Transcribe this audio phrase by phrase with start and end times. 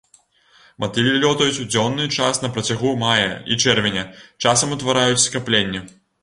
[0.83, 4.03] Матылі лётаюць у дзённы час на працягу мая і чэрвеня,
[4.47, 5.85] часам утвараюць скапленні.